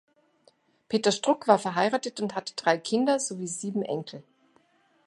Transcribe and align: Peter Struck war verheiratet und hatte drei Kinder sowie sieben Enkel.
Peter 0.89 1.11
Struck 1.11 1.47
war 1.47 1.59
verheiratet 1.59 2.21
und 2.21 2.33
hatte 2.33 2.55
drei 2.55 2.79
Kinder 2.79 3.19
sowie 3.19 3.45
sieben 3.45 3.83
Enkel. 3.83 4.23